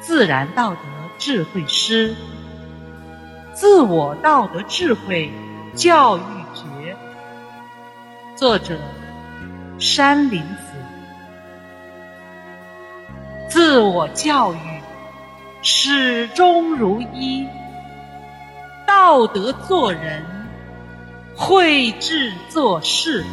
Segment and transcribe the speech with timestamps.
[0.00, 0.78] 自然道德
[1.18, 2.14] 智慧师，
[3.52, 5.30] 自我道德智慧
[5.74, 6.22] 教育
[6.54, 6.96] 学，
[8.36, 8.78] 作者，
[9.78, 10.63] 山林子。
[13.74, 14.58] 自我教育
[15.60, 17.48] 始终如一，
[18.86, 20.24] 道德做人，
[21.34, 23.24] 慧智做事。